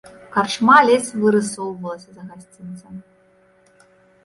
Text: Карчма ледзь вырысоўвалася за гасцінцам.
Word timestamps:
Карчма 0.35 0.77
ледзь 0.89 1.09
вырысоўвалася 1.25 2.09
за 2.17 2.23
гасцінцам. 2.31 2.93